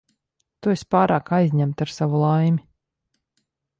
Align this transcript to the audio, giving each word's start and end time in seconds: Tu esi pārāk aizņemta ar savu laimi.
Tu 0.67 0.71
esi 0.73 0.87
pārāk 0.95 1.29
aizņemta 1.39 1.87
ar 1.89 1.93
savu 1.99 2.23
laimi. 2.25 2.67